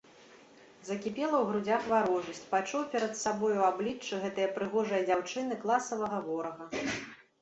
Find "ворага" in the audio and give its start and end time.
6.27-6.65